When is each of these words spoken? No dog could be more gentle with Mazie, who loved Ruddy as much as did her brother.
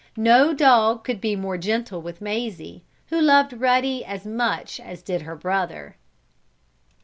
No 0.17 0.51
dog 0.51 1.03
could 1.03 1.21
be 1.21 1.35
more 1.35 1.59
gentle 1.59 2.01
with 2.01 2.21
Mazie, 2.21 2.83
who 3.09 3.21
loved 3.21 3.53
Ruddy 3.53 4.03
as 4.03 4.25
much 4.25 4.79
as 4.79 5.03
did 5.03 5.21
her 5.21 5.35
brother. 5.35 5.95